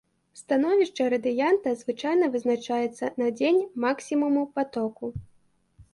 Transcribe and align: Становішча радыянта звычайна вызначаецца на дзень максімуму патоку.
Становішча 0.39 1.03
радыянта 1.13 1.69
звычайна 1.83 2.25
вызначаецца 2.35 3.05
на 3.23 3.27
дзень 3.39 3.61
максімуму 3.87 4.41
патоку. 4.57 5.05